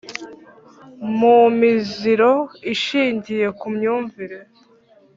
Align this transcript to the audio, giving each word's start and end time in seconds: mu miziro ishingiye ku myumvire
mu 1.17 1.37
miziro 1.59 2.31
ishingiye 2.73 3.47
ku 3.59 3.67
myumvire 3.75 4.37